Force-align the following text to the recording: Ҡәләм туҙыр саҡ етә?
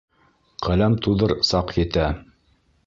Ҡәләм 0.67 0.97
туҙыр 1.07 1.37
саҡ 1.53 1.77
етә? 1.85 2.11